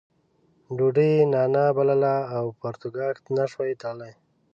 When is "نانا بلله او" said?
1.33-2.45